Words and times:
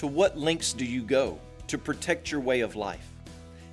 To 0.00 0.06
what 0.06 0.38
lengths 0.38 0.72
do 0.72 0.86
you 0.86 1.02
go 1.02 1.38
to 1.66 1.76
protect 1.76 2.30
your 2.32 2.40
way 2.40 2.60
of 2.60 2.74
life? 2.74 3.06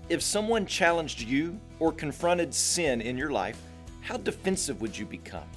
If 0.09 0.21
someone 0.21 0.65
challenged 0.65 1.21
you 1.21 1.57
or 1.79 1.93
confronted 1.93 2.53
sin 2.53 2.99
in 2.99 3.17
your 3.17 3.29
life, 3.29 3.57
how 4.01 4.17
defensive 4.17 4.81
would 4.81 4.97
you 4.97 5.05
become? 5.05 5.47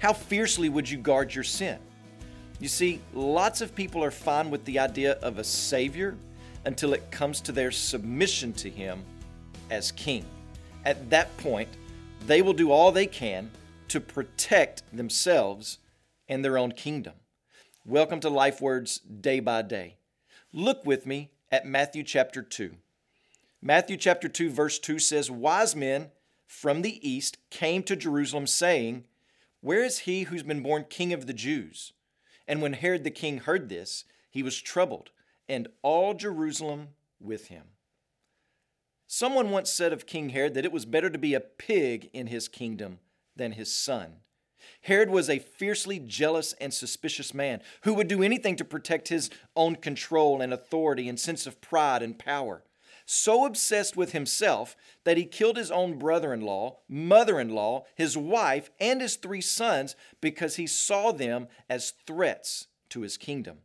How 0.00 0.12
fiercely 0.12 0.68
would 0.68 0.86
you 0.86 0.98
guard 0.98 1.34
your 1.34 1.44
sin? 1.44 1.78
You 2.60 2.68
see, 2.68 3.00
lots 3.14 3.62
of 3.62 3.74
people 3.74 4.04
are 4.04 4.10
fine 4.10 4.50
with 4.50 4.62
the 4.66 4.78
idea 4.78 5.12
of 5.22 5.38
a 5.38 5.44
Savior 5.44 6.14
until 6.66 6.92
it 6.92 7.10
comes 7.10 7.40
to 7.40 7.52
their 7.52 7.70
submission 7.70 8.52
to 8.52 8.68
Him 8.68 9.02
as 9.70 9.92
King. 9.92 10.26
At 10.84 11.08
that 11.08 11.34
point, 11.38 11.70
they 12.26 12.42
will 12.42 12.52
do 12.52 12.70
all 12.70 12.92
they 12.92 13.06
can 13.06 13.50
to 13.88 13.98
protect 13.98 14.82
themselves 14.94 15.78
and 16.28 16.44
their 16.44 16.58
own 16.58 16.72
kingdom. 16.72 17.14
Welcome 17.86 18.20
to 18.20 18.28
Life 18.28 18.60
Words 18.60 18.98
Day 18.98 19.40
by 19.40 19.62
Day. 19.62 19.97
Look 20.52 20.86
with 20.86 21.04
me 21.04 21.30
at 21.52 21.66
Matthew 21.66 22.02
chapter 22.02 22.42
2. 22.42 22.74
Matthew 23.60 23.96
chapter 23.98 24.28
2, 24.28 24.48
verse 24.50 24.78
2 24.78 24.98
says, 24.98 25.30
Wise 25.30 25.76
men 25.76 26.10
from 26.46 26.80
the 26.80 27.06
east 27.06 27.36
came 27.50 27.82
to 27.82 27.94
Jerusalem, 27.94 28.46
saying, 28.46 29.04
Where 29.60 29.84
is 29.84 30.00
he 30.00 30.22
who's 30.22 30.42
been 30.42 30.62
born 30.62 30.86
king 30.88 31.12
of 31.12 31.26
the 31.26 31.34
Jews? 31.34 31.92
And 32.46 32.62
when 32.62 32.72
Herod 32.72 33.04
the 33.04 33.10
king 33.10 33.38
heard 33.38 33.68
this, 33.68 34.04
he 34.30 34.42
was 34.42 34.60
troubled, 34.60 35.10
and 35.48 35.68
all 35.82 36.14
Jerusalem 36.14 36.88
with 37.20 37.48
him. 37.48 37.64
Someone 39.06 39.50
once 39.50 39.70
said 39.70 39.92
of 39.92 40.06
King 40.06 40.30
Herod 40.30 40.54
that 40.54 40.64
it 40.64 40.72
was 40.72 40.86
better 40.86 41.10
to 41.10 41.18
be 41.18 41.34
a 41.34 41.40
pig 41.40 42.08
in 42.14 42.28
his 42.28 42.48
kingdom 42.48 43.00
than 43.36 43.52
his 43.52 43.74
son. 43.74 44.16
Herod 44.82 45.10
was 45.10 45.28
a 45.28 45.38
fiercely 45.38 45.98
jealous 45.98 46.52
and 46.54 46.72
suspicious 46.72 47.34
man 47.34 47.60
who 47.82 47.94
would 47.94 48.08
do 48.08 48.22
anything 48.22 48.56
to 48.56 48.64
protect 48.64 49.08
his 49.08 49.30
own 49.56 49.76
control 49.76 50.40
and 50.40 50.52
authority 50.52 51.08
and 51.08 51.18
sense 51.18 51.46
of 51.46 51.60
pride 51.60 52.02
and 52.02 52.18
power. 52.18 52.62
So 53.10 53.46
obsessed 53.46 53.96
with 53.96 54.12
himself 54.12 54.76
that 55.04 55.16
he 55.16 55.24
killed 55.24 55.56
his 55.56 55.70
own 55.70 55.98
brother 55.98 56.34
in 56.34 56.42
law, 56.42 56.80
mother 56.88 57.40
in 57.40 57.48
law, 57.48 57.86
his 57.94 58.18
wife, 58.18 58.70
and 58.78 59.00
his 59.00 59.16
three 59.16 59.40
sons 59.40 59.96
because 60.20 60.56
he 60.56 60.66
saw 60.66 61.12
them 61.12 61.48
as 61.70 61.94
threats 62.06 62.66
to 62.90 63.00
his 63.00 63.16
kingdom. 63.16 63.60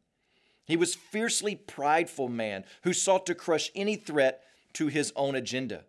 He 0.66 0.78
was 0.78 0.95
fiercely 0.95 1.56
prideful 1.56 2.30
man 2.30 2.64
who 2.84 2.94
sought 2.94 3.26
to 3.26 3.36
crush 3.36 3.70
any 3.76 3.98
threat 3.98 4.44
to 4.73 4.88
his 4.88 5.12
own 5.16 5.36
agenda. 5.36 5.84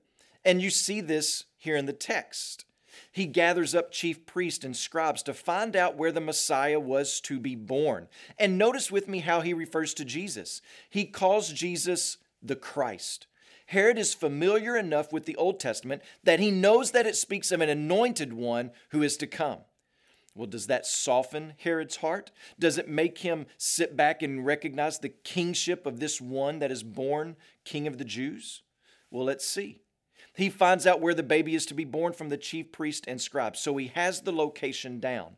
And 0.45 0.61
you 0.61 0.71
see 0.71 1.01
this 1.01 1.45
here 1.57 1.77
in 1.77 1.87
the 1.87 1.93
text 1.93 2.65
he 3.13 3.27
gathers 3.27 3.75
up 3.75 3.91
chief 3.91 4.27
priests 4.27 4.65
and 4.65 4.77
scribes 4.77 5.23
to 5.25 5.35
find 5.35 5.77
out 5.77 5.97
where 5.97 6.13
the 6.13 6.21
Messiah 6.21 6.81
was 6.81 7.21
to 7.23 7.39
be 7.39 7.55
born. 7.55 8.09
And 8.39 8.59
notice 8.59 8.91
with 8.91 9.09
me 9.09 9.21
how 9.21 9.41
he 9.41 9.55
refers 9.55 9.95
to 9.95 10.05
Jesus. 10.05 10.61
He 10.89 11.05
calls 11.05 11.53
Jesus 11.53 12.19
the 12.43 12.57
Christ. 12.57 13.27
Herod 13.67 13.99
is 13.99 14.15
familiar 14.15 14.77
enough 14.77 15.13
with 15.13 15.25
the 15.25 15.37
Old 15.37 15.59
Testament 15.59 16.03
that 16.23 16.41
he 16.41 16.51
knows 16.51 16.91
that 16.91 17.07
it 17.07 17.17
speaks 17.17 17.51
of 17.51 17.61
an 17.61 17.71
anointed 17.71 18.33
one 18.33 18.71
who 18.91 19.03
is 19.03 19.17
to 19.19 19.27
come. 19.27 19.61
Well, 20.35 20.47
does 20.49 20.67
that 20.67 20.85
soften 20.85 21.55
Herod's 21.59 21.97
heart? 21.97 22.33
Does 22.59 22.77
it 22.77 22.89
make 22.89 23.19
him 23.19 23.47
sit 23.57 23.97
back 23.97 24.21
and 24.21 24.45
recognize 24.45 24.99
the 24.99 25.09
kingship 25.09 25.87
of 25.87 26.01
this 26.01 26.21
one 26.21 26.59
that 26.59 26.73
is 26.73 26.83
born 26.83 27.37
king 27.65 27.87
of 27.87 27.99
the 27.99 28.05
Jews? 28.05 28.63
Well, 29.11 29.25
let's 29.25 29.47
see. 29.47 29.81
He 30.37 30.51
finds 30.51 30.87
out 30.87 31.01
where 31.01 31.15
the 31.15 31.23
baby 31.23 31.55
is 31.55 31.65
to 31.67 31.75
be 31.75 31.85
born 31.85 32.13
from 32.13 32.29
the 32.29 32.37
chief 32.37 32.73
priest 32.73 33.05
and 33.07 33.21
scribe. 33.21 33.57
So 33.57 33.77
he 33.77 33.89
has 33.89 34.23
the 34.23 34.33
location 34.33 34.99
down. 34.99 35.37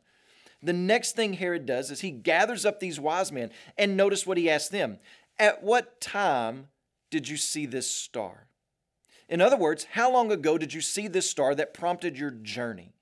The 0.62 0.72
next 0.72 1.14
thing 1.14 1.34
Herod 1.34 1.66
does 1.66 1.90
is 1.90 2.00
he 2.00 2.10
gathers 2.10 2.64
up 2.64 2.80
these 2.80 2.98
wise 2.98 3.30
men 3.30 3.50
and 3.76 3.96
notice 3.96 4.26
what 4.26 4.38
he 4.38 4.48
asks 4.48 4.70
them 4.70 4.98
At 5.38 5.62
what 5.62 6.00
time 6.00 6.68
did 7.10 7.28
you 7.28 7.36
see 7.36 7.66
this 7.66 7.90
star? 7.90 8.46
In 9.28 9.40
other 9.40 9.56
words, 9.56 9.86
how 9.92 10.10
long 10.10 10.32
ago 10.32 10.56
did 10.56 10.72
you 10.72 10.80
see 10.80 11.08
this 11.08 11.28
star 11.28 11.54
that 11.54 11.74
prompted 11.74 12.18
your 12.18 12.30
journey? 12.30 12.94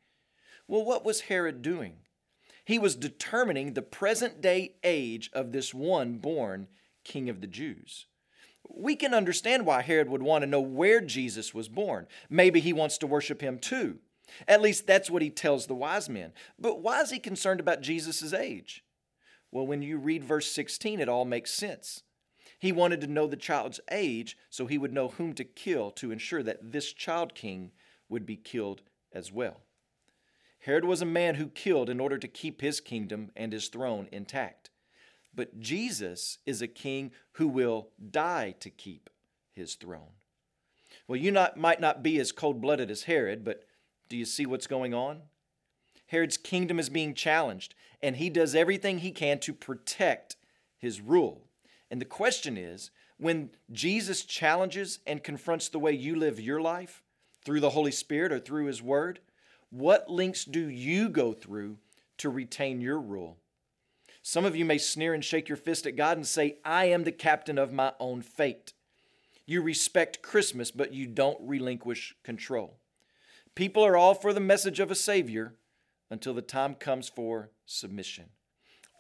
Well, 0.67 0.85
what 0.85 1.05
was 1.05 1.23
Herod 1.23 1.63
doing? 1.63 1.99
He 2.65 2.79
was 2.79 2.97
determining 2.97 3.75
the 3.75 3.83
present 3.83 4.41
day 4.41 4.75
age 4.83 5.31
of 5.33 5.53
this 5.53 5.75
one 5.75 6.19
born 6.19 6.69
king 7.05 7.29
of 7.29 7.41
the 7.41 7.47
Jews 7.47 8.07
we 8.69 8.97
can 8.97 9.15
understand 9.15 9.67
why 9.67 9.83
Herod 9.83 10.09
would 10.09 10.23
want 10.23 10.43
to 10.43 10.51
know 10.51 10.61
where 10.61 11.01
Jesus 11.01 11.55
was 11.55 11.69
born. 11.69 12.07
Maybe 12.29 12.61
he 12.61 12.73
wants 12.73 12.99
to 12.99 13.07
worship 13.07 13.41
him 13.41 13.59
too. 13.59 13.99
At 14.49 14.63
least 14.63 14.87
that's 14.87 15.11
what 15.11 15.23
he 15.23 15.31
tells 15.31 15.67
the 15.67 15.75
wise 15.75 16.09
men. 16.09 16.33
But 16.59 16.81
why 16.81 17.01
is 17.01 17.11
he 17.11 17.19
concerned 17.19 17.61
about 17.61 17.83
Jesus' 17.83 18.33
age? 18.33 18.85
Well, 19.53 19.67
when 19.67 19.83
you 19.83 19.99
read 19.99 20.25
verse 20.25 20.51
16, 20.51 21.01
it 21.01 21.09
all 21.09 21.25
makes 21.25 21.53
sense. 21.53 22.03
He 22.59 22.73
wanted 22.73 23.01
to 23.03 23.07
know 23.07 23.27
the 23.27 23.37
child's 23.37 23.81
age 23.91 24.37
so 24.51 24.67
he 24.67 24.79
would 24.79 24.93
know 24.93 25.09
whom 25.09 25.35
to 25.35 25.45
kill 25.45 25.91
to 25.93 26.11
ensure 26.11 26.43
that 26.43 26.73
this 26.73 26.93
child 26.93 27.35
king 27.35 27.73
would 28.09 28.27
be 28.27 28.37
killed 28.37 28.83
as 29.13 29.31
well. 29.31 29.61
Herod 30.61 30.85
was 30.85 31.03
a 31.03 31.07
man 31.07 31.35
who 31.35 31.49
killed 31.49 31.91
in 31.91 32.01
order 32.01 32.17
to 32.17 32.27
keep 32.27 32.63
his 32.63 32.81
kingdom 32.81 33.31
and 33.37 33.53
his 33.53 33.69
throne 33.69 34.09
intact. 34.11 34.64
But 35.35 35.59
Jesus 35.61 36.39
is 36.47 36.63
a 36.63 36.69
king 36.69 37.13
who 37.33 37.49
will 37.49 37.89
die 38.11 38.55
to 38.61 38.71
keep 38.71 39.11
his 39.53 39.75
throne. 39.75 40.13
Well, 41.07 41.19
you 41.19 41.31
not, 41.31 41.57
might 41.57 41.81
not 41.81 42.03
be 42.03 42.19
as 42.19 42.33
cold 42.33 42.61
blooded 42.61 42.91
as 42.91 43.05
Herod, 43.05 43.45
but 43.45 43.65
do 44.09 44.17
you 44.17 44.25
see 44.25 44.47
what's 44.47 44.67
going 44.67 44.95
on? 44.95 45.23
Herod's 46.07 46.37
kingdom 46.37 46.79
is 46.79 46.89
being 46.89 47.15
challenged, 47.15 47.75
and 48.03 48.17
he 48.17 48.31
does 48.31 48.55
everything 48.55 48.99
he 48.99 49.11
can 49.11 49.39
to 49.41 49.53
protect 49.53 50.37
his 50.79 51.01
rule. 51.01 51.47
And 51.91 52.01
the 52.01 52.07
question 52.07 52.57
is 52.57 52.91
when 53.19 53.51
Jesus 53.73 54.25
challenges 54.25 54.99
and 55.07 55.23
confronts 55.23 55.69
the 55.69 55.79
way 55.79 55.93
you 55.93 56.17
live 56.17 56.41
your 56.41 56.61
life 56.61 57.03
through 57.45 57.61
the 57.61 57.71
Holy 57.71 57.93
Spirit 57.93 58.33
or 58.33 58.39
through 58.39 58.67
his 58.67 58.83
word, 58.83 59.21
what 59.71 60.09
links 60.09 60.45
do 60.45 60.69
you 60.69 61.09
go 61.09 61.33
through 61.33 61.79
to 62.19 62.31
retain 62.31 62.81
your 62.81 63.01
rule? 63.01 63.39
Some 64.27 64.47
of 64.47 64.57
you 64.57 64.65
may 64.65 64.79
sneer 64.79 65.13
and 65.13 65.23
shake 65.23 65.51
your 65.51 65.57
fist 65.59 65.87
at 65.87 65.97
God 65.97 66.17
and 66.17 66.27
say, 66.27 66.57
I 66.65 66.87
am 66.87 67.05
the 67.05 67.13
captain 67.13 67.59
of 67.59 67.75
my 67.75 67.93
own 68.01 68.23
fate. 68.23 68.73
You 69.45 69.61
respect 69.61 70.23
Christmas, 70.23 70.71
but 70.71 70.95
you 70.95 71.07
don't 71.07 71.37
relinquish 71.43 72.17
control. 72.25 72.79
People 73.55 73.85
are 73.85 73.99
all 73.99 74.15
for 74.15 74.33
the 74.33 74.41
message 74.41 74.81
of 74.81 74.91
a 74.91 74.95
Savior 74.95 75.57
until 76.11 76.33
the 76.33 76.41
time 76.41 76.75
comes 76.75 77.07
for 77.07 77.51
submission. 77.67 78.31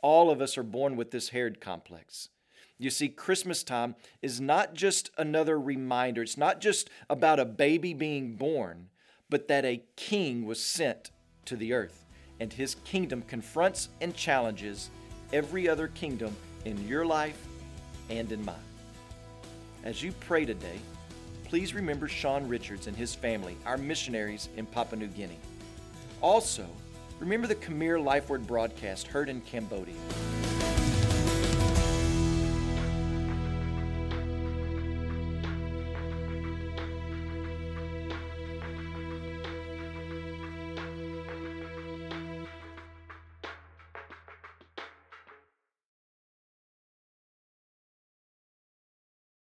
All 0.03 0.31
of 0.31 0.43
us 0.43 0.59
are 0.59 0.63
born 0.63 0.95
with 0.95 1.11
this 1.11 1.31
Herod 1.31 1.59
complex. 1.59 2.29
You 2.77 2.91
see, 2.91 3.09
Christmas 3.09 3.63
time 3.63 3.95
is 4.21 4.43
not 4.43 4.75
just 4.75 5.11
another 5.17 5.59
reminder, 5.59 6.23
it's 6.23 6.37
not 6.37 6.61
just 6.61 6.91
about 7.09 7.41
a 7.41 7.47
baby 7.47 7.95
being 7.95 8.37
born, 8.37 8.91
but 9.31 9.49
that 9.49 9.65
a 9.65 9.85
king 9.97 10.45
was 10.45 10.63
sent 10.63 11.13
to 11.47 11.57
the 11.57 11.73
earth, 11.73 12.05
and 12.39 12.53
his 12.53 12.75
kingdom 12.85 13.23
confronts 13.23 13.89
and 14.03 14.15
challenges 14.15 14.91
every 15.35 15.69
other 15.69 15.89
kingdom 15.89 16.35
in 16.65 16.87
your 16.87 17.05
life 17.05 17.45
and 18.09 18.31
in 18.31 18.43
mine. 18.45 18.55
As 19.83 20.01
you 20.01 20.13
pray 20.21 20.45
today, 20.45 20.79
please 21.43 21.75
remember 21.75 22.07
Sean 22.07 22.49
Richards 22.49 22.87
and 22.87 22.97
his 22.97 23.17
family, 23.17 23.57
our 23.67 23.77
missionaries 23.77 24.49
in 24.57 24.65
Papua 24.65 25.01
New 25.01 25.09
Guinea. 25.09 25.39
Also, 26.21 26.65
remember 27.19 27.49
the 27.49 27.57
Khmer 27.57 28.03
Life 28.03 28.31
Word 28.31 28.47
broadcast 28.47 29.09
heard 29.09 29.29
in 29.29 29.41
Cambodia. 29.41 29.97